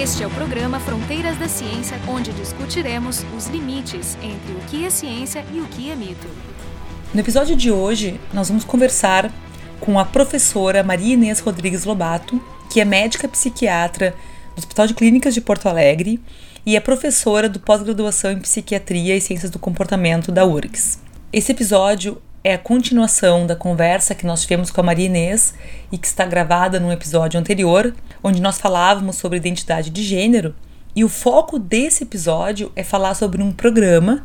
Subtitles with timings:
[0.00, 4.90] Este é o programa Fronteiras da Ciência, onde discutiremos os limites entre o que é
[4.90, 6.28] ciência e o que é mito.
[7.12, 9.28] No episódio de hoje, nós vamos conversar
[9.80, 14.14] com a professora Maria Inês Rodrigues Lobato, que é médica psiquiatra
[14.54, 16.20] do Hospital de Clínicas de Porto Alegre
[16.64, 21.00] e é professora do pós-graduação em Psiquiatria e Ciências do Comportamento da URGS.
[21.32, 25.54] Esse episódio é a continuação da conversa que nós tivemos com a Maria Inês
[25.92, 27.94] e que está gravada num episódio anterior,
[28.24, 30.54] onde nós falávamos sobre identidade de gênero.
[30.96, 34.24] E o foco desse episódio é falar sobre um programa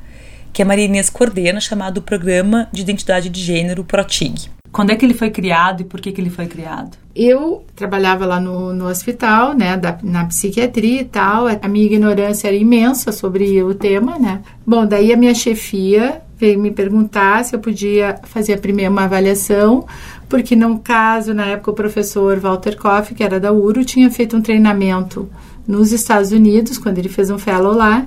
[0.53, 4.49] que a Maria Inês coordena, chamado Programa de Identidade de Gênero ProTIG.
[4.71, 6.97] Quando é que ele foi criado e por que, que ele foi criado?
[7.13, 11.47] Eu trabalhava lá no, no hospital, né, da, na psiquiatria e tal.
[11.61, 14.41] A minha ignorância era imensa sobre o tema, né.
[14.65, 19.03] Bom, daí a minha chefia veio me perguntar se eu podia fazer a primeira uma
[19.03, 19.85] avaliação,
[20.27, 24.35] porque no caso, na época, o professor Walter Koff, que era da URO, tinha feito
[24.35, 25.29] um treinamento
[25.67, 28.05] nos Estados Unidos, quando ele fez um fellow lá,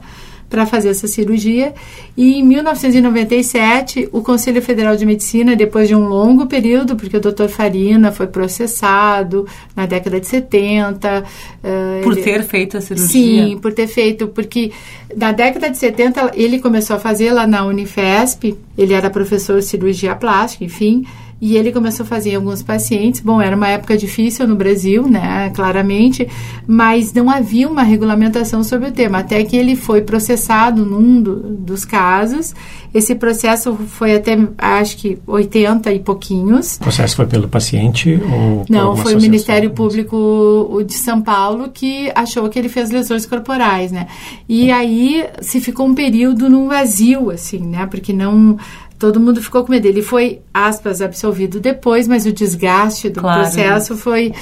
[0.48, 1.75] para fazer essa cirurgia.
[2.16, 7.20] E em 1997, o Conselho Federal de Medicina, depois de um longo período, porque o
[7.20, 7.48] Dr.
[7.48, 11.25] Farina foi processado na década de 70.
[11.62, 13.08] Uh, por ele, ter feito a cirurgia?
[13.08, 14.72] Sim, por ter feito, porque
[15.16, 19.64] na década de 70 ele começou a fazer lá na Unifesp, ele era professor de
[19.64, 21.05] cirurgia plástica, enfim.
[21.40, 23.20] E ele começou a fazer em alguns pacientes.
[23.20, 26.26] Bom, era uma época difícil no Brasil, né, claramente,
[26.66, 29.18] mas não havia uma regulamentação sobre o tema.
[29.18, 32.54] Até que ele foi processado num do, dos casos.
[32.97, 36.77] Esse processo foi até, acho que, 80 e pouquinhos.
[36.77, 42.11] O processo foi pelo paciente ou Não, foi o Ministério Público de São Paulo que
[42.14, 44.06] achou que ele fez lesões corporais, né?
[44.48, 47.84] E aí se ficou um período num vazio, assim, né?
[47.84, 48.56] Porque não
[48.98, 49.86] todo mundo ficou com medo.
[49.86, 53.42] Ele foi, aspas, absolvido depois, mas o desgaste do claro.
[53.42, 54.33] processo foi.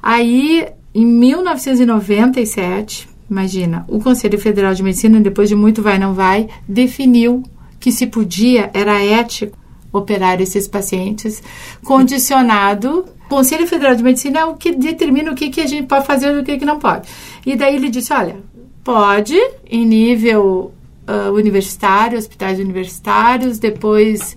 [0.00, 6.46] Aí, em 1997, imagina, o Conselho Federal de Medicina, depois de muito vai não vai,
[6.68, 7.42] definiu
[7.84, 9.58] que se podia, era ético
[9.92, 11.42] operar esses pacientes,
[11.84, 13.04] condicionado.
[13.26, 16.06] O Conselho Federal de Medicina é o que determina o que, que a gente pode
[16.06, 17.06] fazer e o que, que não pode.
[17.44, 18.36] E daí ele disse: olha,
[18.82, 19.36] pode,
[19.70, 20.72] em nível
[21.06, 24.34] uh, universitário, hospitais universitários, depois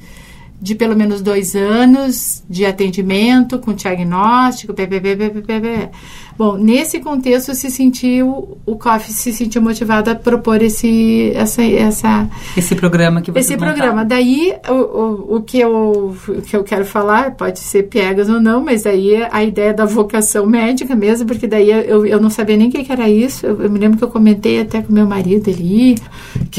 [0.59, 5.89] de pelo menos dois anos de atendimento com diagnóstico, ppp,
[6.37, 12.29] Bom, nesse contexto se sentiu o COF se sentiu motivado a propor esse essa, essa
[12.55, 13.73] esse programa que você esse montaram.
[13.73, 14.05] programa.
[14.05, 18.39] Daí o, o, o, que eu o que eu quero falar pode ser piegas ou
[18.39, 22.55] não, mas aí a ideia da vocação médica mesmo, porque daí eu, eu não sabia
[22.55, 23.45] nem o que, que era isso.
[23.45, 25.95] Eu, eu, me lembro que eu comentei até com meu marido ali,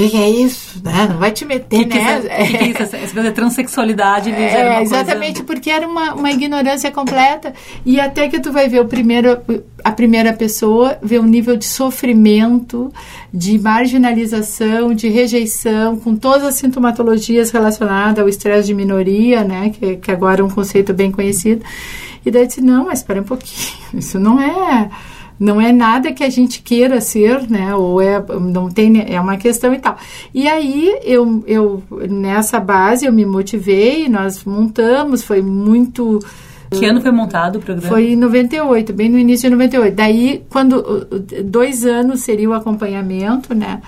[0.02, 1.08] que, que, é isso, né?
[1.10, 2.20] Não vai te meter, que né?
[2.20, 2.96] Que é, que é isso?
[2.96, 5.44] Essa coisa transexualidade é, exatamente coisa...
[5.44, 7.52] porque era uma, uma ignorância completa
[7.84, 9.40] e até que tu vai ver o primeiro
[9.82, 12.92] a primeira pessoa vê um nível de sofrimento,
[13.32, 19.96] de marginalização, de rejeição, com todas as sintomatologias relacionadas ao estresse de minoria, né, que,
[19.96, 21.64] que agora é um conceito bem conhecido.
[22.24, 24.90] E daí disse, não, mas espera um pouquinho, isso não é
[25.38, 27.74] não é nada que a gente queira ser, né?
[27.74, 29.96] Ou é não tem é uma questão e tal.
[30.34, 36.20] E aí eu, eu nessa base eu me motivei, nós montamos, foi muito
[36.70, 37.88] que ano foi montado o programa?
[37.88, 39.94] Foi em 98, bem no início de 98.
[39.94, 41.08] Daí, quando
[41.44, 43.80] dois anos seria o acompanhamento, né?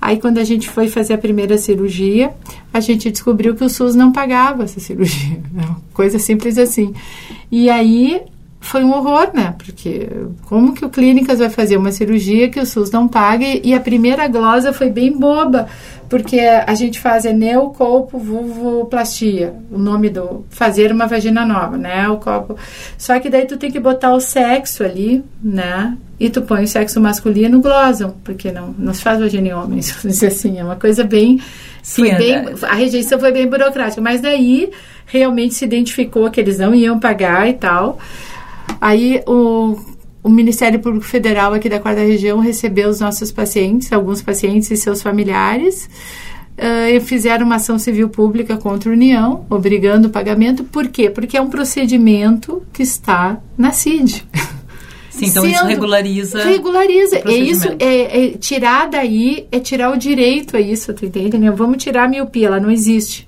[0.00, 2.30] Aí, quando a gente foi fazer a primeira cirurgia,
[2.72, 5.40] a gente descobriu que o SUS não pagava essa cirurgia.
[5.92, 6.94] Coisa simples assim.
[7.50, 8.20] E aí,
[8.60, 9.54] foi um horror, né?
[9.56, 10.08] Porque
[10.46, 13.44] como que o Clínicas vai fazer uma cirurgia que o SUS não paga?
[13.44, 15.68] E a primeira glosa foi bem boba,
[16.08, 17.32] porque a gente faz é
[18.12, 22.08] vulvoplastia, o nome do fazer uma vagina nova, né?
[22.08, 22.56] O copo.
[22.96, 25.96] Só que daí tu tem que botar o sexo ali, né?
[26.18, 30.04] E tu põe o sexo masculino glosam, porque não não se faz vagina em homens,
[30.24, 31.40] assim, é uma coisa bem
[31.80, 32.54] Sim, bem, é.
[32.62, 34.70] a rejeição foi bem burocrática, mas daí
[35.06, 37.98] realmente se identificou que eles não iam pagar e tal.
[38.80, 39.76] Aí o
[40.22, 44.76] o Ministério Público Federal aqui da quarta região recebeu os nossos pacientes, alguns pacientes e
[44.76, 45.88] seus familiares,
[46.58, 50.64] uh, e fizeram uma ação civil pública contra a União, obrigando o pagamento.
[50.64, 51.08] Por quê?
[51.08, 54.26] Porque é um procedimento que está na CID.
[55.10, 56.44] Sim, então Sendo, isso regulariza.
[56.44, 57.16] Regulariza.
[57.24, 61.36] É isso, é, é, tirar daí, é tirar o direito a isso, tu entende?
[61.38, 61.50] Né?
[61.50, 63.27] Vamos tirar a miopia, ela não existe.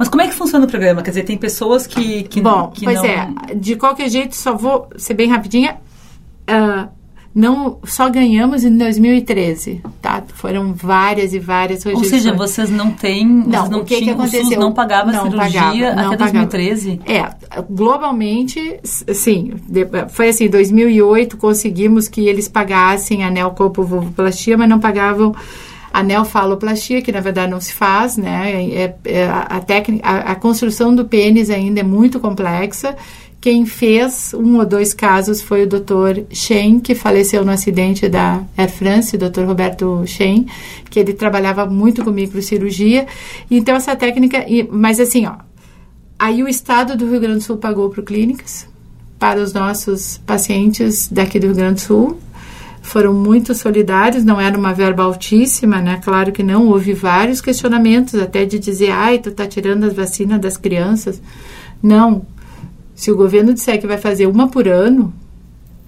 [0.00, 1.02] Mas como é que funciona o programa?
[1.02, 3.04] Quer dizer, tem pessoas que, que Bom, que pois não...
[3.04, 3.28] é.
[3.54, 5.76] De qualquer jeito, só vou ser bem rapidinha.
[6.48, 6.88] Uh,
[7.34, 10.24] não só ganhamos em 2013, tá?
[10.32, 12.12] Foram várias e várias rejeições.
[12.12, 14.58] Ou seja, vocês não têm, não, não o que, tinham, que aconteceu?
[14.58, 17.00] Não pagava não cirurgia pagava, não até 2013?
[17.04, 19.52] É, globalmente, sim,
[20.08, 25.34] foi assim, em 2008 conseguimos que eles pagassem a neocolpovulvoplastia, mas não pagavam
[25.92, 28.52] a neofaloplastia, que na verdade não se faz, né?
[28.72, 32.96] É, é, a, técnica, a, a construção do pênis ainda é muito complexa
[33.40, 36.24] quem fez um ou dois casos foi o Dr.
[36.30, 39.44] Shen, que faleceu no acidente da Air France, o Dr.
[39.44, 40.46] Roberto Shen,
[40.90, 43.06] que ele trabalhava muito com microcirurgia.
[43.50, 44.44] Então, essa técnica.
[44.70, 45.36] Mas, assim, ó.
[46.18, 48.68] Aí o Estado do Rio Grande do Sul pagou para clínicas,
[49.18, 52.20] para os nossos pacientes daqui do Rio Grande do Sul.
[52.82, 56.00] Foram muito solidários, não era uma verba altíssima, né?
[56.02, 60.40] Claro que não, houve vários questionamentos, até de dizer, ai, tu tá tirando as vacinas
[60.40, 61.20] das crianças.
[61.82, 62.26] Não,
[62.94, 65.12] se o governo disser que vai fazer uma por ano,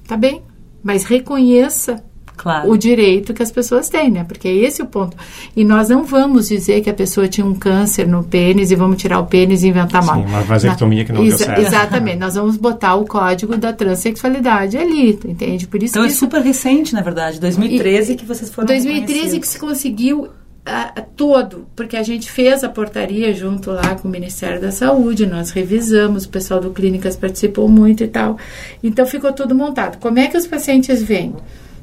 [0.07, 0.43] tá bem,
[0.83, 2.03] mas reconheça
[2.37, 2.71] Claro.
[2.71, 4.25] o direito que as pessoas têm, né?
[4.25, 5.17] Porque é esse o ponto.
[5.55, 8.97] E nós não vamos dizer que a pessoa tinha um câncer no pênis e vamos
[9.01, 10.17] tirar o pênis e inventar mal.
[10.17, 11.61] Sim, uma vasectomia que não Exa deu certo.
[11.61, 12.19] Exatamente.
[12.19, 15.69] nós vamos botar o código da transexualidade ali, entende?
[15.69, 16.19] Por isso então é isso...
[16.19, 17.39] super recente, na verdade.
[17.39, 20.29] 2013 e, que vocês foram 2013 que se conseguiu
[20.65, 24.71] a, a todo, porque a gente fez a portaria junto lá com o Ministério da
[24.71, 28.39] Saúde, nós revisamos, o pessoal do Clínicas participou muito e tal.
[28.83, 29.99] Então ficou tudo montado.
[29.99, 31.35] Como é que os pacientes vêm?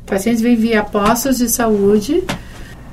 [0.09, 2.23] Pacientes vêm via postos de saúde,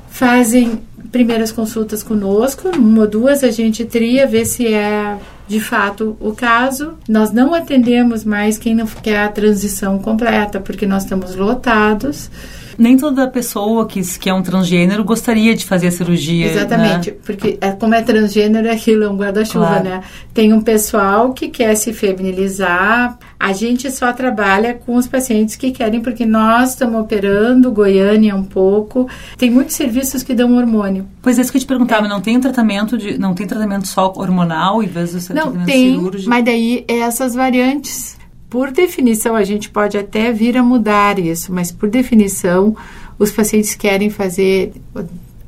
[0.07, 0.79] fazem
[1.11, 5.17] primeiras consultas conosco, uma ou duas a gente tria, vê se é
[5.47, 6.93] de fato o caso.
[7.09, 12.29] Nós não atendemos mais quem não quer a transição completa, porque nós estamos lotados
[12.77, 16.51] nem toda pessoa que, que é um transgênero gostaria de fazer a cirurgia.
[16.51, 17.17] Exatamente, né?
[17.25, 19.83] porque é, como é transgênero, é aquilo é um guarda-chuva, claro.
[19.83, 20.03] né?
[20.33, 23.17] Tem um pessoal que quer se feminilizar.
[23.39, 28.43] A gente só trabalha com os pacientes que querem, porque nós estamos operando, Goiânia um
[28.43, 29.07] pouco.
[29.37, 31.07] Tem muitos serviços que dão hormônio.
[31.21, 32.09] Pois é, isso que eu te perguntava, é.
[32.09, 35.95] não tem um tratamento de, não tem tratamento só hormonal em vez do não, tem,
[35.95, 36.29] cirúrgico?
[36.29, 38.17] Mas daí é essas variantes
[38.49, 42.75] por definição, a gente pode até vir a mudar isso, mas por definição,
[43.19, 44.73] os pacientes querem fazer.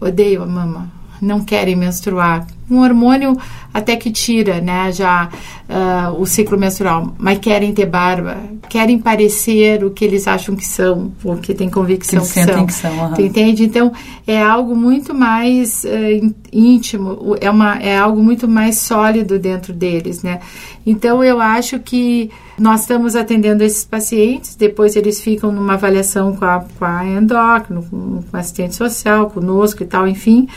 [0.01, 2.47] Odeio a mama, não querem menstruar.
[2.69, 3.35] Um hormônio
[3.73, 5.27] até que tira, né, já
[5.67, 8.37] uh, o ciclo menstrual, mas querem ter barba,
[8.67, 12.65] querem parecer o que eles acham que são, ou que têm convicção que, que são.
[12.65, 13.25] Que são uhum.
[13.25, 13.63] entende?
[13.63, 13.91] Então,
[14.27, 20.21] é algo muito mais uh, íntimo, é, uma, é algo muito mais sólido dentro deles,
[20.21, 20.39] né?
[20.85, 26.45] Então, eu acho que nós estamos atendendo esses pacientes, depois eles ficam numa avaliação com
[26.45, 30.47] a, com a endócrino, com, com assistente social, conosco e tal, enfim.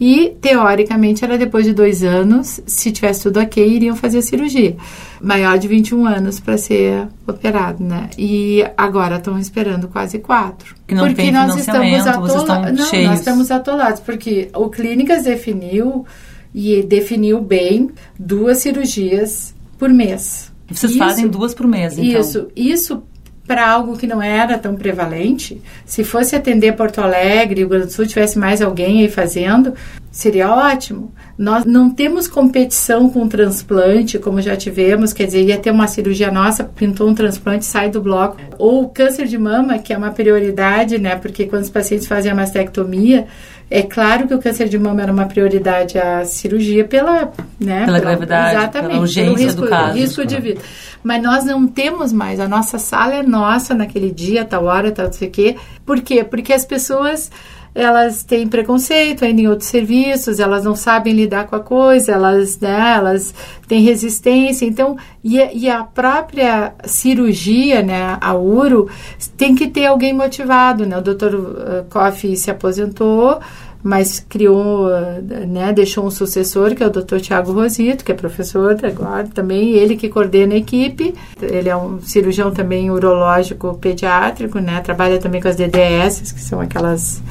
[0.00, 4.74] E, teoricamente, era depois de dois anos, se tivesse tudo ok, iriam fazer a cirurgia.
[5.20, 8.08] Maior de 21 anos para ser operado, né?
[8.16, 10.74] E agora estão esperando quase quatro.
[10.86, 12.78] Que não porque nós estamos atolados.
[12.78, 13.10] Não, cheios.
[13.10, 16.06] nós estamos atolados, porque o Clínicas definiu
[16.54, 20.50] e definiu bem duas cirurgias por mês.
[20.66, 22.20] Vocês isso, fazem duas por mês, então?
[22.20, 23.02] Isso, isso
[23.50, 25.60] para algo que não era tão prevalente.
[25.84, 29.74] Se fosse atender Porto Alegre, o Grande do Sul tivesse mais alguém aí fazendo,
[30.08, 31.12] seria ótimo.
[31.36, 36.30] Nós não temos competição com transplante, como já tivemos, quer dizer, ia ter uma cirurgia
[36.30, 38.36] nossa, pintou um transplante, sai do bloco.
[38.56, 41.16] Ou câncer de mama, que é uma prioridade, né?
[41.16, 43.26] Porque quando os pacientes fazem a mastectomia,
[43.70, 47.86] é claro que o câncer de mama era uma prioridade à cirurgia pela, né, pela,
[47.86, 49.96] pela gravidade, exatamente, pela urgência risco, do caso.
[49.96, 50.60] risco de vida.
[51.04, 52.40] Mas nós não temos mais.
[52.40, 55.56] A nossa sala é nossa naquele dia, tal hora, tal não sei o quê.
[55.86, 56.24] Por quê?
[56.24, 57.30] Porque as pessoas
[57.74, 62.58] elas têm preconceito ainda em outros serviços, elas não sabem lidar com a coisa, elas,
[62.58, 63.34] né, elas
[63.68, 64.66] têm resistência.
[64.66, 68.88] Então, e, e a própria cirurgia, né, a uro,
[69.36, 70.98] tem que ter alguém motivado, né?
[70.98, 73.38] O doutor uh, Koff se aposentou,
[73.82, 74.88] mas criou,
[75.48, 77.18] né, deixou um sucessor, que é o Dr.
[77.20, 81.14] Tiago Rosito, que é professor agora também, ele que coordena a equipe.
[81.40, 86.60] Ele é um cirurgião também urológico pediátrico, né, trabalha também com as DDS, que são
[86.60, 87.22] aquelas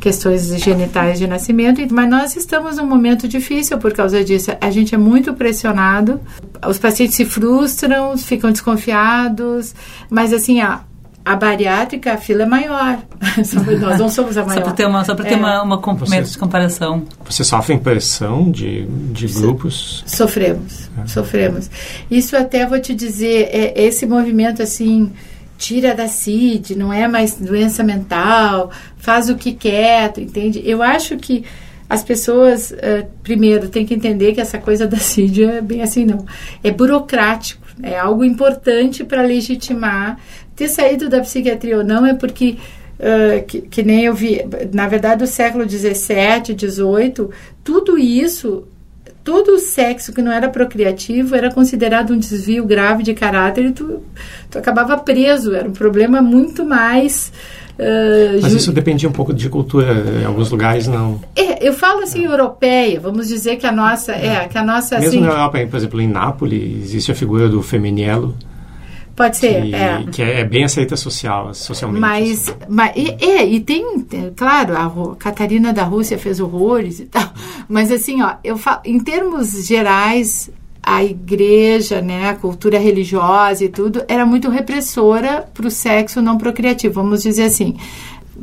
[0.00, 4.52] questões genitais de nascimento, mas nós estamos num momento difícil por causa disso.
[4.60, 6.20] A gente é muito pressionado,
[6.66, 9.74] os pacientes se frustram, ficam desconfiados,
[10.10, 10.82] mas assim, a,
[11.24, 12.98] a bariátrica, a fila é maior.
[13.80, 14.58] Nós não somos a maior.
[14.58, 15.28] Só para ter uma, só para é.
[15.30, 17.02] ter uma, uma Você, de comparação.
[17.28, 20.04] Você sofre pressão de, de grupos?
[20.06, 21.06] Sofremos, é.
[21.06, 21.68] sofremos.
[22.08, 25.12] Isso até vou te dizer, é, esse movimento assim
[25.56, 30.62] tira da CID, não é mais doença mental, faz o que quer, entende?
[30.64, 31.44] Eu acho que
[31.88, 36.04] as pessoas, uh, primeiro, têm que entender que essa coisa da CID é bem assim,
[36.04, 36.24] não.
[36.62, 37.64] É burocrático.
[37.82, 40.18] É algo importante para legitimar.
[40.54, 42.56] Ter saído da psiquiatria ou não é porque
[42.98, 44.40] Uh, que, que, nem eu vi,
[44.72, 47.30] na verdade, do século 17, 18,
[47.62, 48.66] tudo isso,
[49.26, 53.72] todo o sexo que não era procriativo era considerado um desvio grave de caráter e
[53.72, 54.00] tu,
[54.48, 55.52] tu acabava preso.
[55.52, 57.32] Era um problema muito mais.
[57.76, 59.92] Uh, Mas isso dependia um pouco de cultura,
[60.22, 61.20] em alguns lugares não.
[61.34, 62.28] É, eu falo assim, é.
[62.28, 64.12] europeia, vamos dizer que a nossa.
[64.12, 64.94] É, é que a nossa.
[65.00, 68.32] Mesmo assim, na Europa, por exemplo, em Nápoles, existe a figura do feminielo
[69.16, 70.04] Pode ser, que, é.
[70.12, 72.00] Que é bem aceita social, socialmente.
[72.00, 72.58] Mas, assim.
[72.68, 74.06] mas e, é, e tem,
[74.36, 77.26] claro, a Catarina da Rússia fez horrores e tal,
[77.66, 80.50] mas assim, ó, eu falo, em termos gerais,
[80.82, 86.36] a igreja, né, a cultura religiosa e tudo, era muito repressora para o sexo não
[86.36, 87.74] procriativo, vamos dizer assim.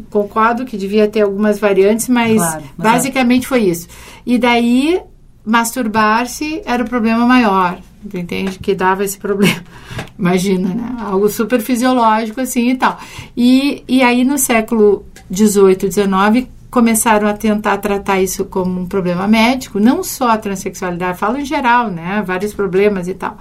[0.10, 2.92] Concordo que devia ter algumas variantes, mas, claro, mas é.
[2.96, 3.48] basicamente é.
[3.48, 3.88] foi isso.
[4.26, 5.00] E daí,
[5.46, 7.78] masturbar-se era o problema maior
[8.14, 8.60] entende?
[8.60, 9.64] Que dava esse problema.
[10.18, 10.96] Imagina, né?
[11.00, 13.00] Algo super fisiológico assim e tal.
[13.36, 19.28] E, e aí no século 18, 19 começaram a tentar tratar isso como um problema
[19.28, 22.24] médico, não só a transexualidade, falo em geral, né?
[22.26, 23.38] Vários problemas e tal.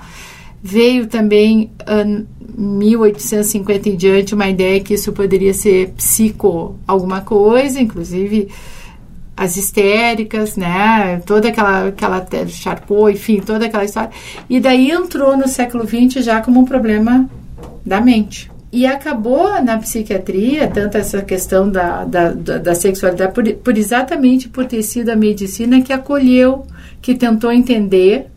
[0.63, 2.27] Veio também, em
[2.57, 8.49] 1850 em diante, uma ideia que isso poderia ser psico alguma coisa, inclusive
[9.37, 11.21] as histéricas, né?
[11.25, 14.11] Toda aquela, aquela Charcot, enfim, toda aquela história.
[14.49, 17.29] E daí entrou no século XX já como um problema
[17.85, 18.51] da mente.
[18.71, 24.49] E acabou na psiquiatria, tanto essa questão da, da, da, da sexualidade, por, por exatamente
[24.49, 26.67] por ter sido a medicina que acolheu,
[27.01, 28.29] que tentou entender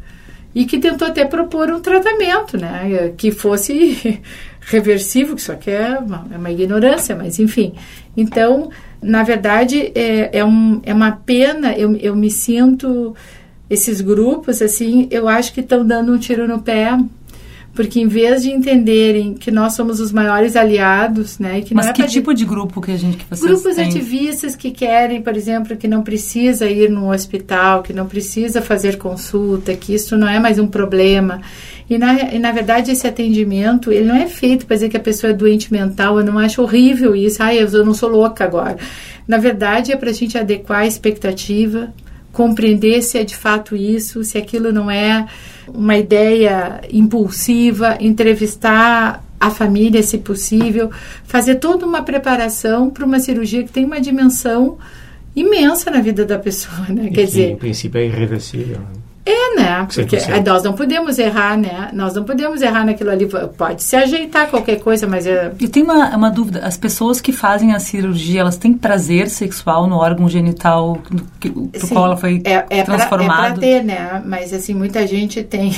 [0.54, 3.14] e que tentou até propor um tratamento, né?
[3.16, 4.22] Que fosse
[4.60, 7.74] reversível, que isso aqui é uma, é uma ignorância, mas enfim.
[8.18, 8.70] Então,
[9.06, 13.16] na verdade, é, é, um, é uma pena, eu, eu me sinto,
[13.70, 16.98] esses grupos, assim, eu acho que estão dando um tiro no pé,
[17.76, 21.94] porque em vez de entenderem que nós somos os maiores aliados, né, que Mas é
[21.94, 23.86] que tipo de grupo que a gente que vocês Grupos têm?
[23.86, 28.98] ativistas que querem, por exemplo, que não precisa ir no hospital, que não precisa fazer
[28.98, 31.42] consulta, que isso não é mais um problema.
[31.90, 35.02] E na, e na verdade esse atendimento, ele não é feito para dizer que a
[35.02, 38.78] pessoa é doente mental, eu não acho horrível isso, ai, eu não sou louca agora.
[39.28, 41.94] Na verdade é para a gente adequar a expectativa,
[42.36, 45.26] compreender se é de fato isso, se aquilo não é
[45.70, 50.92] uma ideia impulsiva, entrevistar a família, se possível,
[51.24, 54.78] fazer toda uma preparação para uma cirurgia que tem uma dimensão
[55.34, 57.06] imensa na vida da pessoa, né?
[57.06, 58.80] E Quer que, dizer, em princípio é irreversível.
[58.80, 59.05] Né?
[59.66, 59.88] É, né?
[59.94, 60.18] Porque
[60.50, 61.90] nós não podemos errar, né?
[61.94, 63.28] Nós não podemos errar naquilo ali.
[63.58, 65.52] Pode se ajeitar qualquer coisa, mas é...
[65.60, 66.60] E tem uma, uma dúvida.
[66.60, 71.88] As pessoas que fazem a cirurgia, elas têm prazer sexual no órgão genital do, do
[71.88, 73.36] qual ela foi é, é transformada?
[73.36, 74.24] Pra, é pra ter, né?
[74.26, 75.76] Mas, assim, muita gente tem...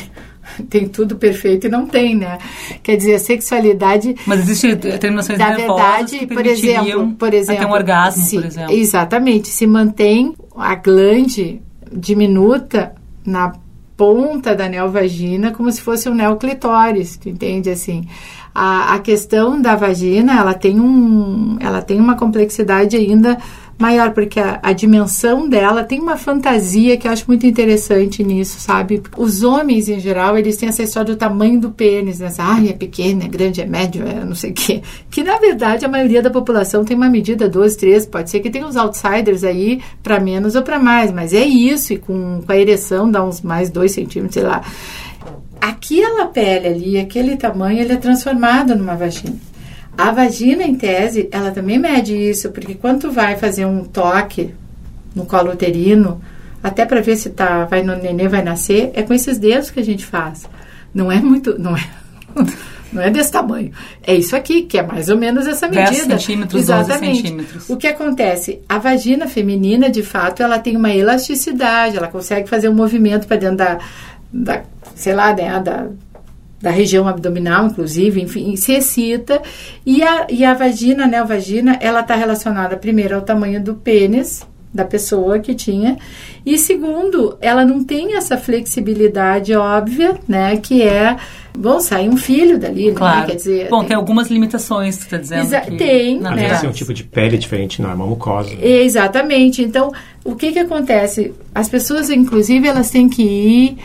[0.70, 2.38] tem tudo perfeito e não tem, né?
[2.82, 4.15] Quer dizer, a sexualidade.
[4.25, 8.74] Mas existe terminações da verdade, por exemplo, por exemplo, até um orgasmo, se, por exemplo.
[8.74, 12.94] Exatamente, se mantém a glande diminuta
[13.25, 13.53] na
[13.98, 18.08] ponta da neovagina como se fosse um neoclitóris, tu entende assim?
[18.54, 23.38] A, a questão da vagina, ela tem um, ela tem uma complexidade ainda
[23.77, 28.60] maior, porque a, a, dimensão dela tem uma fantasia que eu acho muito interessante nisso,
[28.60, 29.03] sabe?
[29.15, 32.34] Os homens, em geral, eles têm essa história do tamanho do pênis, né?
[32.39, 34.81] Ai, é pequeno, é grande, é médio, é não sei o quê.
[35.12, 38.50] Que, na verdade, a maioria da população tem uma medida 12, 13, pode ser que
[38.50, 42.51] tenha uns outsiders aí para menos ou para mais, mas é isso, e com, com
[42.51, 44.63] a ereção dá uns mais 2 centímetros, sei lá.
[45.62, 49.47] Aquela pele ali, aquele tamanho, ele é transformado numa vagina.
[49.98, 54.54] A vagina, em tese, ela também mede isso, porque quando tu vai fazer um toque
[55.16, 56.22] no colo uterino,
[56.62, 59.80] até para ver se tá, vai no nenê vai nascer, é com esses dedos que
[59.80, 60.48] a gente faz.
[60.94, 61.84] Não é muito, não é,
[62.94, 63.72] não é desse tamanho.
[64.06, 66.06] É isso aqui, que é mais ou menos essa medida.
[66.06, 67.08] 10 centímetros, Exatamente.
[67.08, 67.70] 12 centímetros.
[67.70, 68.62] O que acontece?
[68.70, 73.38] A vagina feminina, de fato, ela tem uma elasticidade, ela consegue fazer um movimento para
[73.38, 73.80] dentro da,
[74.32, 74.63] da,
[74.96, 75.88] sei lá, né, da
[76.62, 79.42] da região abdominal, inclusive, enfim, se excita.
[79.86, 84.46] E a, e a vagina, a neovagina, ela está relacionada primeiro ao tamanho do pênis
[84.74, 85.98] da pessoa que tinha
[86.48, 91.18] e segundo, ela não tem essa flexibilidade óbvia, né, que é
[91.58, 93.20] bom sair um filho dali, claro.
[93.20, 93.26] né?
[93.26, 95.42] Quer dizer, bom, tem, tem algumas limitações, tu está dizendo?
[95.42, 95.76] Exa que...
[95.76, 96.48] Tem, Às né?
[96.48, 98.50] vezes é um tipo de pele diferente, não é uma mucosa.
[98.56, 98.66] Né?
[98.66, 99.62] Exatamente.
[99.62, 99.92] Então,
[100.24, 101.34] o que que acontece?
[101.54, 103.78] As pessoas, inclusive, elas têm que ir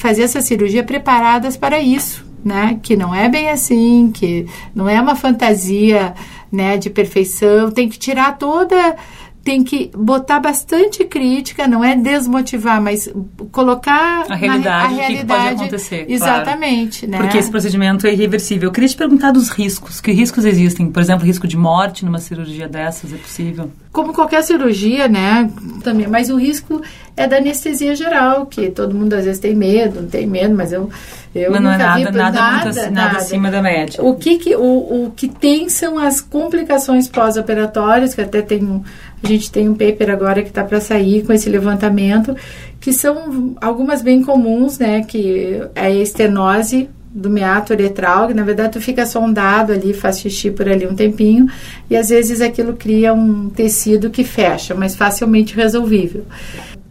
[0.00, 2.80] fazer essa cirurgia preparadas para isso, né?
[2.82, 6.14] Que não é bem assim, que não é uma fantasia,
[6.50, 7.70] né, de perfeição.
[7.70, 8.96] Tem que tirar toda
[9.42, 13.10] tem que botar bastante crítica, não é desmotivar, mas
[13.50, 16.06] colocar a realidade, na, a o que pode acontecer.
[16.08, 17.12] Exatamente, claro.
[17.12, 17.18] né?
[17.18, 18.68] Porque esse procedimento é irreversível.
[18.68, 20.00] Eu queria te perguntar dos riscos.
[20.00, 20.90] Que riscos existem?
[20.90, 23.70] Por exemplo, risco de morte numa cirurgia dessas é possível?
[23.90, 25.50] Como qualquer cirurgia, né?
[25.82, 26.80] Também, mas o risco
[27.20, 30.72] é da anestesia geral, que todo mundo às vezes tem medo, não tem medo, mas
[30.72, 30.88] eu
[31.34, 34.02] eu mas não é nada, vi, nada, nada, muito, nada, nada acima da média.
[34.02, 38.82] O que, que, o, o que tem são as complicações pós-operatórias, que até tem um,
[39.22, 42.34] a gente tem um paper agora que está para sair com esse levantamento,
[42.80, 45.04] que são algumas bem comuns, né?
[45.04, 50.20] Que é a estenose do meato uretral, que na verdade tu fica sondado ali, faz
[50.20, 51.46] xixi por ali um tempinho,
[51.88, 56.24] e às vezes aquilo cria um tecido que fecha, mas facilmente resolvível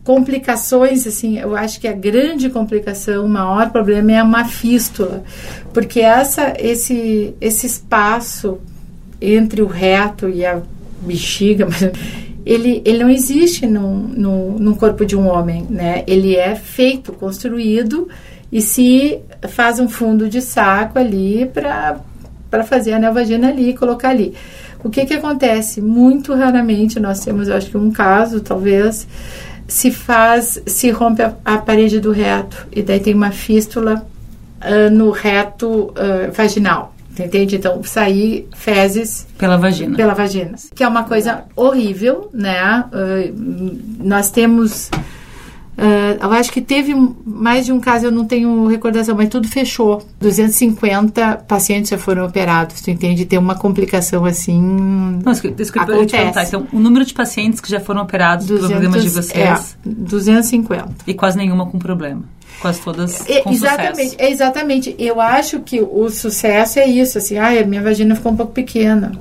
[0.10, 5.24] complicações, assim, eu acho que a grande complicação, o maior problema é uma fístula,
[5.72, 8.58] porque essa, esse, esse espaço
[9.22, 10.64] entre o reto e a
[11.02, 11.68] bexiga,
[12.44, 16.04] ele, ele não existe no, no, no corpo de um homem, né?
[16.08, 18.10] Ele é feito, construído
[18.52, 24.34] e se faz um fundo de saco ali para fazer a neovagina ali, colocar ali.
[24.84, 25.82] O que que acontece?
[25.82, 29.06] Muito raramente nós temos, acho que um caso, talvez,
[29.70, 34.06] se faz, se rompe a, a parede do reto e daí tem uma fístula
[34.62, 36.94] uh, no reto uh, vaginal.
[37.18, 37.58] Entende?
[37.58, 39.96] Então, sair fezes pela vagina.
[39.98, 40.56] Pela vagina.
[40.74, 42.86] Que é uma coisa horrível, né?
[42.94, 44.90] Uh, nós temos
[45.80, 46.94] Uh, eu acho que teve
[47.26, 50.06] mais de um caso, eu não tenho recordação, mas tudo fechou.
[50.20, 53.26] 250 pacientes já foram operados, tu entende?
[53.26, 54.62] Tem uma complicação assim.
[54.62, 56.44] Não, isso que eu te perguntar.
[56.44, 59.78] Então, o número de pacientes que já foram operados 200, pelo programa de vocês?
[59.86, 60.96] É, 250.
[61.08, 62.24] E quase nenhuma com problema.
[62.60, 64.16] Quase todas é, com exatamente, sucesso.
[64.18, 64.96] É, exatamente.
[65.00, 69.14] Eu acho que o sucesso é isso, assim, ah, minha vagina ficou um pouco pequena.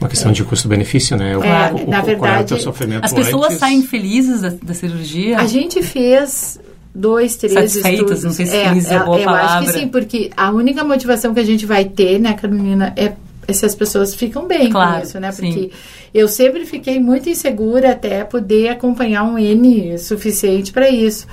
[0.00, 1.36] Uma questão de custo-benefício, né?
[1.36, 3.58] O, é, o, na o, verdade, sofrimento as pessoas antes.
[3.58, 5.38] saem felizes da, da, cirurgia?
[5.38, 6.60] A gente fez
[6.94, 8.24] dois, três Satisfeitas, estudos.
[8.24, 9.58] não sei se é, feliz é, a boa eu palavra.
[9.58, 13.12] acho que sim, porque a única motivação que a gente vai ter, né, Carolina, é
[13.52, 15.30] se as pessoas ficam bem claro, com isso, né?
[15.30, 15.70] Porque sim.
[16.14, 21.26] eu sempre fiquei muito insegura até poder acompanhar um N suficiente para isso.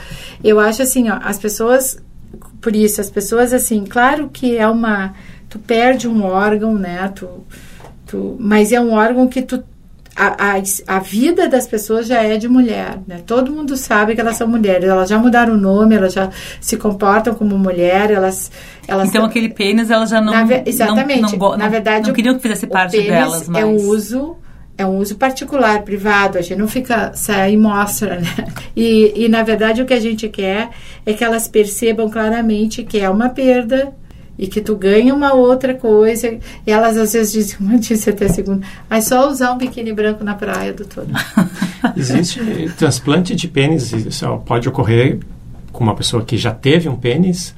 [0.43, 1.97] Eu acho assim, ó, as pessoas,
[2.59, 5.13] por isso, as pessoas assim, claro que é uma,
[5.47, 7.11] tu perde um órgão, né?
[7.15, 7.27] Tu,
[8.11, 9.63] tu, mas é um órgão que tu
[10.13, 13.21] a, a, a, vida das pessoas já é de mulher, né?
[13.25, 16.75] Todo mundo sabe que elas são mulheres, elas já mudaram o nome, elas já se
[16.75, 18.51] comportam como mulher, elas...
[18.85, 20.33] elas então, aquele pênis, elas já não...
[20.33, 21.37] Na, exatamente.
[21.37, 23.63] Não, não, na verdade, não queriam que fizesse parte delas, mas...
[23.63, 24.35] é um uso...
[24.77, 28.47] É um uso particular, privado, a gente não fica, sai e mostra, né?
[28.75, 30.69] E, e, na verdade, o que a gente quer
[31.05, 33.93] é que elas percebam claramente que é uma perda,
[34.41, 36.39] e que tu ganha uma outra coisa.
[36.65, 40.23] E elas às vezes dizem, uma disse até segunda, mas só usar um biquíni branco
[40.23, 41.07] na praia, doutora.
[41.95, 42.41] Existe
[42.75, 45.19] transplante de pênis, isso pode ocorrer
[45.71, 47.53] com uma pessoa que já teve um pênis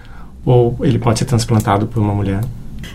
[0.45, 2.43] ou ele pode ser transplantado por uma mulher?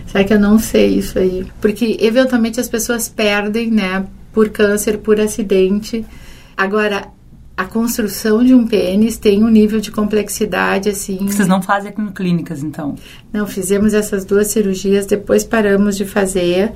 [0.05, 1.47] Sabe que eu não sei isso aí.
[1.59, 4.05] Porque eventualmente as pessoas perdem, né?
[4.31, 6.05] Por câncer, por acidente.
[6.55, 7.07] Agora,
[7.59, 11.17] a construção de um pênis tem um nível de complexidade assim.
[11.17, 12.95] Vocês não fazem em clínicas, então?
[13.33, 16.71] Não, fizemos essas duas cirurgias, depois paramos de fazer.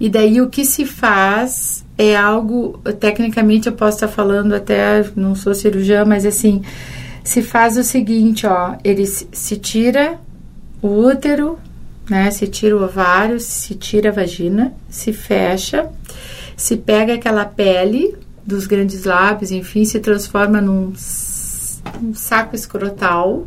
[0.00, 5.34] E daí o que se faz é algo, tecnicamente eu posso estar falando até, não
[5.34, 6.62] sou cirurgiã, mas assim,
[7.22, 10.18] se faz o seguinte, ó, ele se tira
[10.80, 11.58] o útero,
[12.08, 12.30] né?
[12.30, 15.90] Se tira o ovário, se tira a vagina, se fecha,
[16.56, 20.92] se pega aquela pele dos grandes lábios, enfim, se transforma num
[22.02, 23.46] um saco escrotal.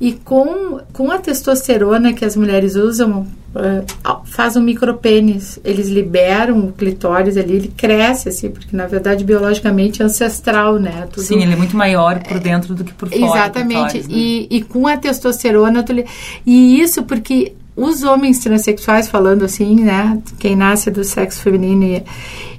[0.00, 5.58] E com, com a testosterona que as mulheres usam, uh, faz um micropênis.
[5.64, 11.06] Eles liberam o clitóris ali, ele cresce assim, porque na verdade biologicamente é ancestral, né?
[11.12, 13.24] Tudo, Sim, ele é muito maior por dentro do que por fora.
[13.24, 13.92] Exatamente.
[13.92, 14.14] Clitóris, né?
[14.14, 15.92] e, e com a testosterona, tu,
[16.44, 20.20] e isso porque os homens transexuais, falando assim, né?
[20.38, 22.02] Quem nasce do sexo feminino,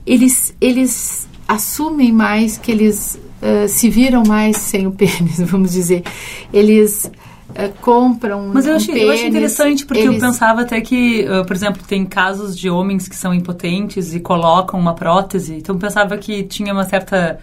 [0.06, 6.04] eles, eles assumem mais que eles uh, se viram mais sem o pênis, vamos dizer.
[6.52, 7.12] Eles
[7.50, 10.16] uh, compram Mas eu, um achei, pênis, eu acho interessante porque eles...
[10.16, 14.20] eu pensava até que, uh, por exemplo, tem casos de homens que são impotentes e
[14.20, 15.56] colocam uma prótese.
[15.56, 17.40] Então eu pensava que tinha uma certa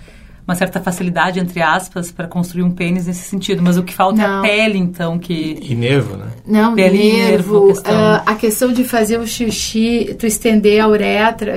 [0.47, 3.63] uma certa facilidade, entre aspas, para construir um pênis nesse sentido.
[3.63, 4.25] Mas o que falta Não.
[4.25, 5.59] é a pele, então, que...
[5.63, 6.27] E nervo, né?
[6.45, 7.65] Não, Pele e nervo, nervo.
[7.65, 7.95] a questão.
[7.95, 11.55] ah, a questão de fazer o xixi, tu estender a uretra,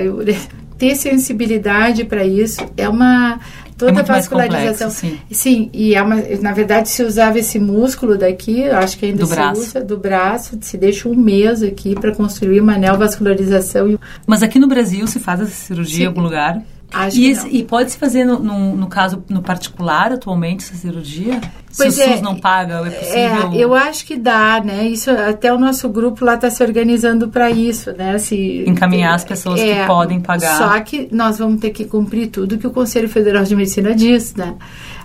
[0.78, 3.38] ter sensibilidade para isso, é uma
[3.76, 4.88] toda É mais vascularização.
[4.88, 5.18] complexo, sim.
[5.30, 9.26] Sim, e é uma, na verdade se usava esse músculo daqui, acho que ainda Do
[9.26, 9.60] se braço.
[9.60, 13.90] usa do braço, se deixa um mês aqui para construir uma neovascularização.
[13.90, 16.02] e- Mas aqui no Brasil se faz essa cirurgia Sim.
[16.04, 16.62] em algum lugar?
[16.92, 20.74] Acho E, esse- e pode se fazer, no, no, no caso, no particular, atualmente, essa
[20.76, 21.40] cirurgia?
[21.76, 23.52] Pois se o é, SUS não paga, é possível...
[23.52, 24.86] É, eu acho que dá, né?
[24.86, 28.16] Isso até o nosso grupo lá está se organizando para isso, né?
[28.18, 30.56] Se Encaminhar as pessoas que podem pagar.
[30.56, 34.34] Só que nós vamos ter que cumprir tudo que o Conselho Federal de Medicina diz,
[34.34, 34.54] né?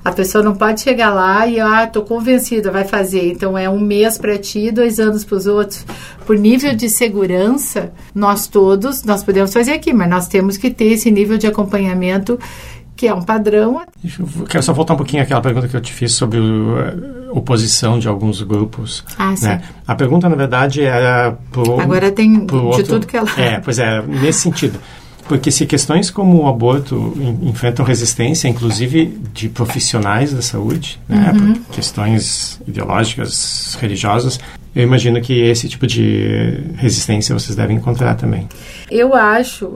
[0.03, 3.31] A pessoa não pode chegar lá e ah, tô convencida, vai fazer.
[3.31, 5.85] Então é um mês para ti, dois anos para os outros.
[6.25, 10.85] Por nível de segurança, nós todos nós podemos fazer aqui, mas nós temos que ter
[10.93, 12.39] esse nível de acompanhamento
[12.95, 15.81] que é um padrão Deixa eu, quero só voltar um pouquinho àquela pergunta que eu
[15.81, 16.75] te fiz sobre o,
[17.31, 19.03] a oposição de alguns grupos.
[19.17, 19.45] Ah, sim.
[19.47, 19.61] né?
[19.87, 23.59] A pergunta, na verdade, era pro, Agora tem pro de outro- tudo que ela É,
[23.59, 24.79] pois é, nesse sentido.
[25.31, 31.31] Porque se questões como o aborto en- enfrentam resistência, inclusive de profissionais da saúde, né,
[31.33, 31.53] Uhum.
[31.71, 34.41] questões ideológicas, religiosas,
[34.73, 38.47] eu imagino que esse tipo de resistência vocês devem encontrar também.
[38.89, 39.69] Eu acho,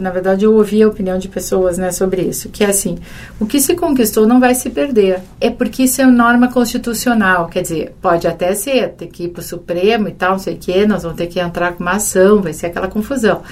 [0.00, 2.98] na verdade, eu ouvi a opinião de pessoas né, sobre isso, que é assim,
[3.38, 5.20] o que se conquistou não vai se perder.
[5.40, 9.40] É porque isso é norma constitucional, quer dizer, pode até ser, ter que ir para
[9.40, 11.92] o Supremo e tal, não sei o quê, nós vamos ter que entrar com uma
[11.92, 13.42] ação, vai ser aquela confusão.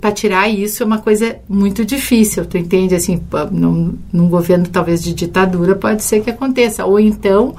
[0.00, 2.94] Para tirar isso é uma coisa muito difícil, tu entende?
[2.94, 6.84] Assim, num, num governo talvez de ditadura pode ser que aconteça.
[6.84, 7.54] Ou então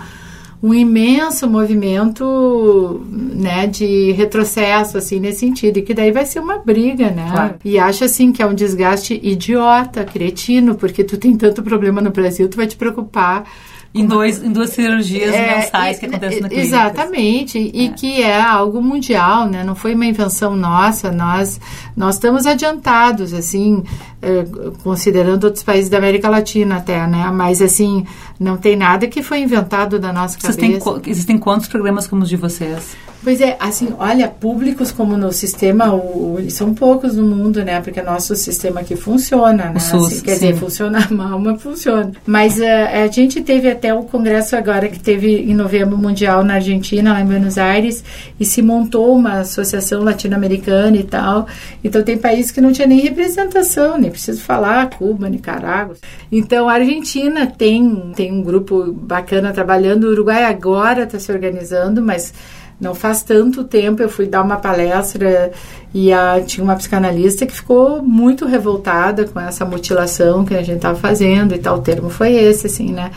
[0.62, 6.58] um imenso movimento né, de retrocesso assim nesse sentido e que daí vai ser uma
[6.60, 7.56] briga né Claro.
[7.63, 12.12] e acho assim que é um desgaste idiota cretino porque tu tem tanto problema no
[12.12, 13.43] Brasil tu vai te preocupar
[13.91, 16.67] Em, dois, em duas cirurgias É, mensais que acontecem na clínica.
[16.67, 17.89] Exatamente, e É.
[17.89, 19.63] que é algo mundial, né?
[19.63, 21.60] Não foi uma invenção nossa, nós,
[21.98, 23.84] nós estamos adiantados, assim,
[24.22, 24.46] eh,
[24.84, 27.30] considerando outros países da América Latina até, né?
[27.34, 28.06] Mas, assim,
[28.40, 30.92] não tem nada que foi inventado da nossa Vocês cabeça.
[31.02, 32.96] têm, existem quantos programas como os de vocês?
[33.22, 37.82] Pois é, assim, olha, públicos como no sistema, o, o- são poucos no mundo, né?
[37.82, 39.80] Porque nosso sistema aqui funciona, né?
[39.80, 40.48] SUS, Assim, quer sim.
[40.48, 42.14] dizer, funciona mal, mas funciona.
[42.26, 46.54] Mas eh, a gente teve até o congresso agora que teve em novembro mundial na
[46.56, 48.02] Argentina, lá em Buenos Aires,
[48.40, 51.46] e se montou uma associação latino-americana e tal.
[51.84, 55.95] Então tem países que não tinha nem representação, nem preciso falar, Cuba, Nicarágua.
[56.32, 62.02] Então a Argentina tem, tem um grupo bacana trabalhando, o Uruguai agora está se organizando,
[62.02, 62.34] mas
[62.82, 65.52] não faz tanto tempo eu fui dar uma palestra
[65.93, 70.78] e a, tinha uma psicanalista que ficou muito revoltada com essa mutilação que a gente
[70.78, 71.78] estava fazendo e tal.
[71.78, 73.12] O termo foi esse, assim, né?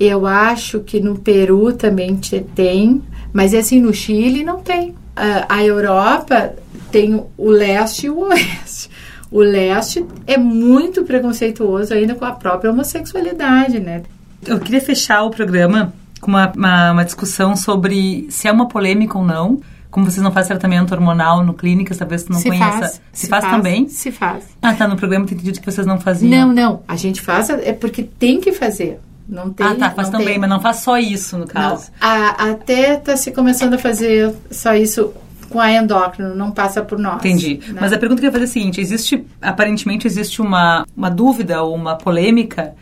[0.00, 4.94] Eu acho que no Peru também te- tem, mas assim, no Chile não tem.
[5.14, 6.54] A, a Europa
[6.90, 8.87] tem o leste e o oeste.
[9.30, 14.02] O leste é muito preconceituoso ainda com a própria homossexualidade, né?
[14.46, 19.18] Eu queria fechar o programa com uma, uma, uma discussão sobre se é uma polêmica
[19.18, 19.60] ou não.
[19.90, 22.78] Como vocês não fazem tratamento hormonal no clínicas, talvez tu não se conheça.
[22.78, 23.88] faz, se, faz, também?
[23.88, 24.44] Se faz.
[24.60, 24.86] Ah, tá.
[24.86, 26.30] No programa eu entendi que vocês não faziam.
[26.30, 26.82] Não, não.
[26.86, 29.00] A gente faz é porque tem que fazer.
[29.26, 29.66] Não tem.
[29.66, 29.90] ah, tá.
[29.90, 30.38] Faz não também, tem.
[30.38, 31.48] mas não faz só isso, no Não.
[31.48, 31.90] caso.
[32.00, 35.12] A- até está se começando a fazer só isso
[35.50, 37.16] com a endócrino, não passa por nós.
[37.16, 37.60] Entendi.
[37.68, 37.78] né?
[37.80, 41.10] Mas a pergunta que eu ia fazer é a seguinte: existe, aparentemente, existe uma, uma
[41.10, 42.74] dúvida ou uma polêmica,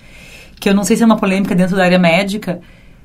[0.59, 2.61] que eu não sei se é uma polêmica dentro da área médica,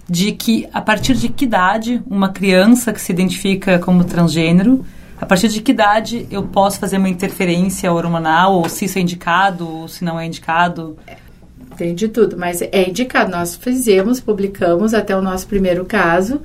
[0.10, 4.86] de que a partir de que idade uma criança que se identifica como transgênero,
[5.20, 9.02] a partir de que idade eu posso fazer uma interferência hormonal, ou se isso é
[9.02, 10.98] indicado, ou se não é indicado?
[11.82, 13.32] Tem de tudo, mas é indicado.
[13.32, 16.40] Nós fizemos, publicamos até o nosso primeiro caso.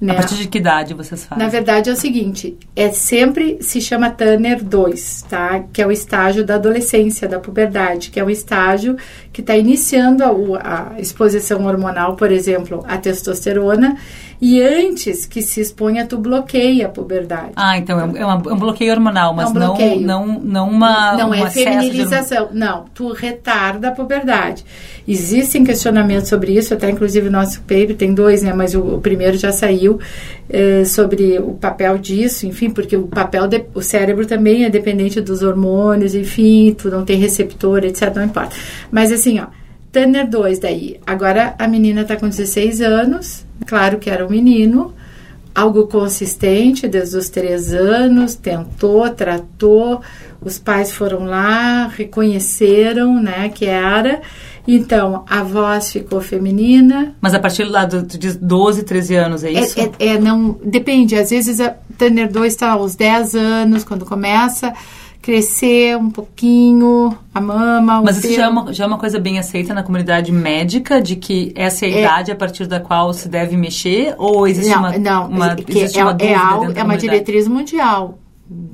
[0.00, 0.12] Né?
[0.12, 1.44] A partir de que idade vocês fazem?
[1.44, 5.62] Na verdade é o seguinte, é sempre se chama Tanner 2, tá?
[5.74, 8.96] Que é o estágio da adolescência, da puberdade, que é o estágio
[9.30, 10.24] que está iniciando
[10.54, 13.98] a, a exposição hormonal, por exemplo, a testosterona,
[14.40, 17.52] e antes que se exponha, tu bloqueia a puberdade.
[17.56, 20.00] Ah, então é um, é é um bloqueio hormonal, mas É um não, bloqueio.
[20.00, 21.16] não, não uma.
[21.16, 24.64] não um é excesso de feminilização, não, tu retarda a puberdade.
[25.06, 29.00] Existem questionamentos sobre isso, até inclusive o nosso paper tem dois, né, mas o, o
[29.00, 29.98] primeiro já saiu
[30.50, 35.20] eh, sobre o papel disso, enfim, porque o papel, de, o cérebro também é dependente
[35.20, 38.54] dos hormônios, enfim, tu não tem receptor, etc, não importa.
[38.90, 39.46] Mas assim, ó,
[39.90, 44.92] Tanner 2 daí, agora a menina tá com 16 anos, claro que era um menino,
[45.54, 50.00] algo consistente desde os três anos, tentou, tratou,
[50.40, 54.20] os pais foram lá, reconheceram, né, que era,
[54.66, 59.50] então a voz ficou feminina, Mas a partir lá do, diz 12, 13 anos, é
[59.50, 59.80] isso?
[59.80, 64.04] é, é- é, não, depende, às vezes a Tanner 2 está aos 10 anos, quando
[64.04, 64.72] começa
[65.28, 69.20] crescer um pouquinho, a mama, o Mas isso já é, uma, já é uma coisa
[69.20, 72.00] bem aceita na comunidade médica, de que essa é a É.
[72.00, 74.14] idade a partir da qual se deve mexer?
[74.16, 78.18] Ou existe não, uma, não, uma, que existe é, uma é é uma diretriz mundial.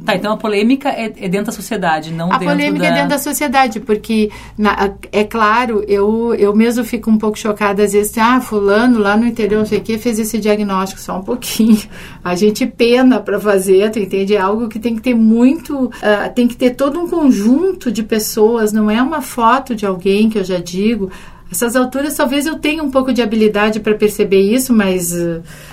[0.05, 2.91] Tá, então a polêmica é, é dentro da sociedade, não a dentro polêmica da...
[2.91, 7.83] é dentro da sociedade, porque na, é claro, eu, eu mesmo fico um pouco chocada
[7.83, 11.19] às vezes, ah, fulano lá no interior, não sei o que, fez esse diagnóstico só
[11.19, 11.83] um pouquinho.
[12.23, 14.37] A gente pena para fazer, tu entende?
[14.37, 18.05] É algo que tem que ter muito, uh, tem que ter todo um conjunto de
[18.05, 21.11] pessoas, não é uma foto de alguém que eu já digo.
[21.51, 25.15] Essas alturas, talvez eu tenha um pouco de habilidade para perceber isso, mas.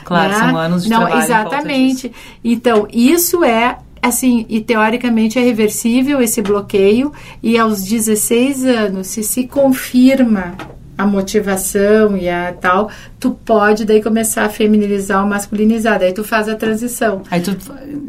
[0.03, 0.37] Claro, né?
[0.37, 1.23] são anos de Não, trabalho.
[1.23, 2.11] exatamente.
[2.43, 7.11] Então, isso é assim, e teoricamente é reversível esse bloqueio,
[7.43, 10.55] e aos 16 anos, se se confirma
[10.97, 16.23] a motivação e a tal, tu pode daí começar a feminilizar ou masculinizar, daí tu
[16.23, 17.23] faz a transição.
[17.31, 17.55] Aí tu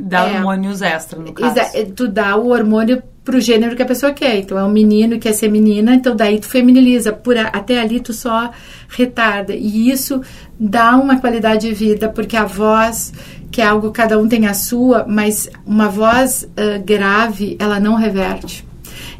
[0.01, 0.37] dá É.
[0.37, 1.59] hormônios extra, no caso.
[1.59, 4.37] Exa- Tu dá o hormônio pro gênero que a pessoa quer.
[4.41, 7.13] Então é um menino que quer ser menina, então daí tu feminiliza.
[7.13, 8.51] Por a- até ali tu só
[8.89, 9.55] retarda.
[9.55, 10.21] E isso
[10.61, 13.13] dá uma qualidade de vida, porque a voz,
[13.53, 17.95] que é algo cada um tem a sua, mas uma voz ah, grave, ela não
[17.95, 18.65] reverte.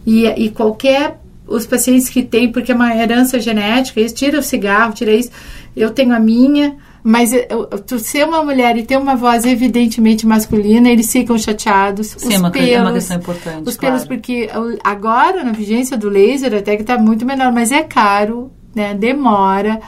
[0.05, 4.43] E, e qualquer os pacientes que têm, porque é uma herança genética, eles tiram o
[4.43, 5.31] cigarro, tira isso.
[5.77, 9.45] Eu tenho a minha, mas eu- eu- tu ser uma mulher e ter uma voz
[9.45, 12.09] evidentemente masculina, eles ficam chateados.
[12.17, 13.69] Sim, os é uma, que- é pelos, uma questão importante.
[13.69, 14.07] os pelos, claro.
[14.09, 18.51] porque o- agora, na vigência do laser, até que está muito menor, mas é caro,
[18.75, 18.95] né?
[18.95, 19.79] Demora,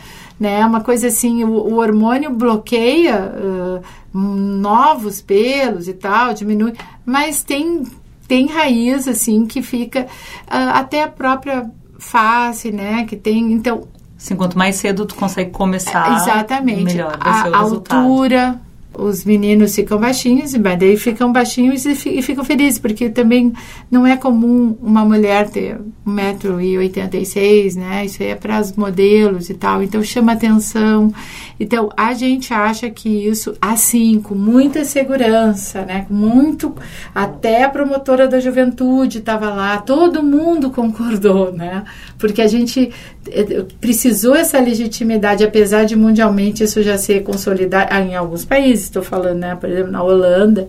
[0.44, 0.64] né?
[0.66, 3.80] Uma coisa assim, o, o hormônio bloqueia ah,
[4.12, 7.82] novos pelos e tal, diminui, mas tem,
[8.28, 10.06] tem raiz, assim, que fica
[10.46, 13.04] ah, até a própria face, né?
[13.06, 16.84] Que tem, então, Assim, quanto mais cedo tu consegue começar, Exatamente.
[16.84, 18.00] melhor vai ser o a resultado.
[18.00, 18.60] altura,
[18.98, 23.52] os meninos ficam baixinhos, mas daí ficam baixinhos e, fi- e ficam felizes, porque também
[23.90, 28.04] não é comum uma mulher ter 1,86m, né?
[28.04, 31.12] Isso aí é para os modelos e tal, então chama atenção.
[31.58, 36.06] Então, a gente acha que isso, assim, com muita segurança, né?
[36.10, 36.74] Muito.
[37.14, 41.84] Até a promotora da juventude estava lá, todo mundo concordou, né?
[42.18, 42.90] Porque a gente
[43.30, 48.84] eh, precisou essa legitimidade, apesar de mundialmente isso já ser consolidado ah, em alguns países,
[48.84, 49.56] estou falando, né?
[49.56, 50.68] Por exemplo, na Holanda.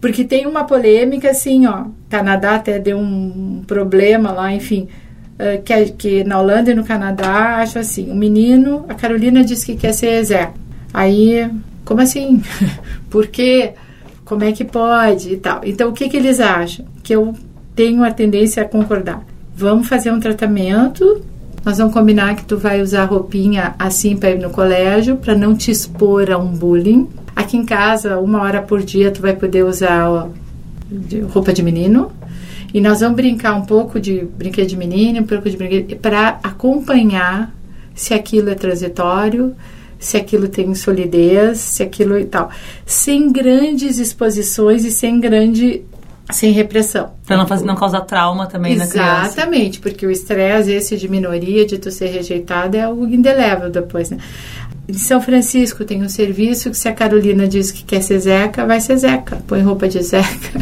[0.00, 1.86] Porque tem uma polêmica assim, ó.
[2.08, 4.88] Canadá até deu um problema lá, enfim.
[5.38, 9.66] eh, que, que na Holanda e no Canadá, acho assim, o menino, a Carolina disse
[9.66, 10.52] que quer ser Zé.
[10.94, 11.50] Aí,
[11.84, 12.42] como assim?
[13.10, 13.74] Por quê?
[14.24, 15.60] Como é que pode e tal?
[15.64, 16.86] Então, o que, que eles acham?
[17.02, 17.34] Que eu
[17.74, 19.22] tenho a tendência a concordar.
[19.56, 21.22] Vamos fazer um tratamento.
[21.64, 25.54] Nós vamos combinar que tu vai usar roupinha assim para ir no colégio, para não
[25.56, 27.08] te expor a um bullying.
[27.34, 30.28] Aqui em casa, uma hora por dia, tu vai poder usar ó,
[30.90, 32.12] de- roupa de menino.
[32.72, 36.38] E nós vamos brincar um pouco de brinquedo de menino, um pouco de brinquedo, para
[36.42, 37.52] acompanhar
[37.94, 39.54] se aquilo é transitório,
[39.98, 42.50] se aquilo tem solidez, se aquilo e tal.
[42.84, 45.82] Sem grandes exposições e sem grande.
[46.30, 47.12] Sem repressão.
[47.26, 49.26] Pra não, fazer, não causar trauma também na criança.
[49.26, 54.10] Exatamente, porque o estresse esse de minoria, de tu ser rejeitado, é algo indelével depois,
[54.10, 54.18] né?
[54.88, 58.64] Em São Francisco tem um serviço que se a Carolina diz que quer ser Zeca,
[58.64, 59.42] vai ser Zeca.
[59.46, 60.60] Põe roupa de Zeca.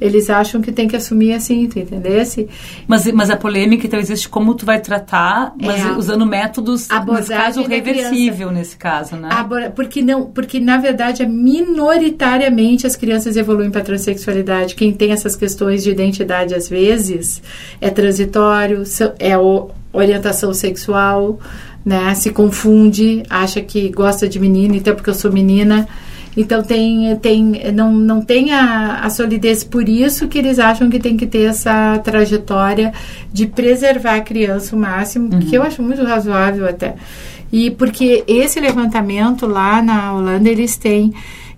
[0.00, 2.48] Eles acham que tem que assumir assim, tu entendesse?
[2.86, 5.92] Mas, mas a polêmica, então, existe como tu vai tratar, mas É.
[5.92, 9.28] usando métodos, nesse Abordagem caso, da reversível, nesse caso, né?
[9.30, 14.74] Agora, porque não, porque na verdade é minoritariamente as crianças evoluem para transexualidade.
[14.74, 17.42] Quem tem essas questões de identidade às vezes
[17.80, 18.82] é transitório,
[19.18, 19.34] é
[19.92, 21.38] orientação sexual,
[21.84, 22.14] né?
[22.14, 25.86] Se confunde, acha que gosta de menino, então porque eu sou menina.
[26.36, 30.98] Então tem, tem não, não tem a, a solidez por isso que eles acham que
[30.98, 32.92] tem que ter essa trajetória
[33.32, 36.94] de preservar a criança o máximo, que eu acho muito razoável até.
[37.52, 41.12] E porque esse levantamento lá na Holanda eles têm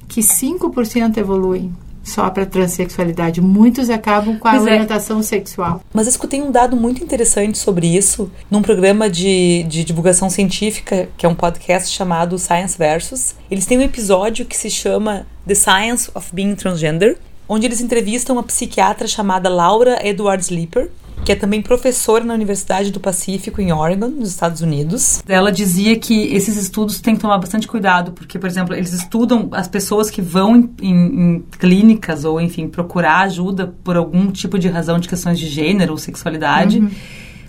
[0.08, 1.70] que 5% evoluem
[2.02, 3.40] só para transexualidade.
[3.40, 4.70] Muitos acabam com a Pois é.
[4.72, 5.80] orientação sexual.
[5.92, 11.08] Mas eu escutei um dado muito interessante sobre isso num programa de, de divulgação científica,
[11.16, 13.34] que é um podcast chamado Science Versus.
[13.50, 18.36] Eles têm um episódio que se chama The Science of Being Transgender, onde eles entrevistam
[18.36, 20.90] uma psiquiatra chamada Laura Edwards Leeper,
[21.24, 25.22] que é também professora na Universidade do Pacífico, em Oregon, nos Estados Unidos.
[25.28, 29.48] Ela dizia que esses estudos têm que tomar bastante cuidado, porque, por exemplo, eles estudam
[29.52, 30.90] as pessoas que vão em, em-
[31.37, 35.92] em clínicas ou, enfim, procurar ajuda por algum tipo de razão de questões de gênero
[35.92, 36.82] ou sexualidade.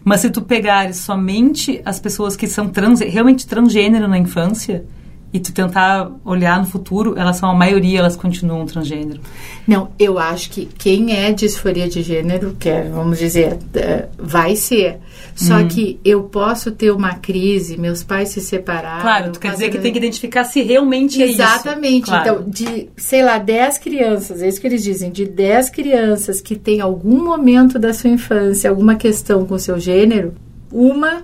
[0.06, 4.86] Mas se tu pegares somente as pessoas que são trans, realmente transgênero na infância,
[5.34, 9.20] e tu tentar olhar no futuro, elas são a maioria, elas continuam transgênero.
[9.68, 14.56] Não, eu acho que quem é disforia de gênero, que é, vamos dizer, é, vai
[14.56, 15.00] ser.
[15.36, 15.68] Só hum.
[15.68, 19.02] que eu posso ter uma crise, meus pais se separaram.
[19.02, 22.06] Claro, tu quer dizer que tem que identificar se realmente é Exatamente.
[22.06, 22.44] Claro.
[22.44, 26.56] Então, de, sei lá, 10 crianças, é isso que eles dizem, de 10 crianças que
[26.56, 30.36] tem algum momento da sua infância, alguma questão com seu gênero,
[30.72, 31.24] uma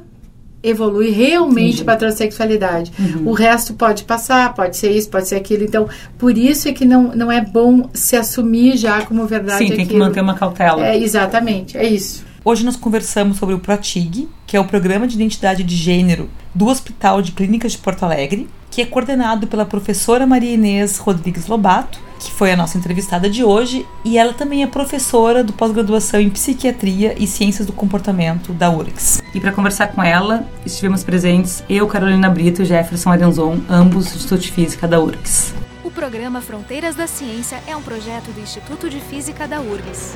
[0.62, 2.92] evolui realmente para a transexualidade.
[3.00, 3.30] Uhum.
[3.30, 5.64] O resto pode passar, pode ser isso, pode ser aquilo.
[5.64, 9.68] Então, por isso é que não, não é bom se assumir já como verdade Sim,
[9.68, 9.90] tem aquilo.
[9.90, 10.86] que manter uma cautela.
[10.86, 12.29] É, exatamente, é isso.
[12.44, 16.68] Hoje nós conversamos sobre o PROTIG, que é o Programa de Identidade de Gênero do
[16.68, 22.00] Hospital de Clínicas de Porto Alegre, que é coordenado pela professora Maria Inês Rodrigues Lobato,
[22.18, 26.30] que foi a nossa entrevistada de hoje, e ela também é professora do pós-graduação em
[26.30, 29.22] Psiquiatria e Ciências do Comportamento da URGS.
[29.36, 34.16] E para conversar com ela, estivemos presentes eu, Carolina Brito e Jefferson Arenzon, ambos do
[34.16, 35.54] Instituto de Física da URGS.
[35.84, 40.14] O programa Fronteiras da Ciência é um projeto do Instituto de Física da URGS.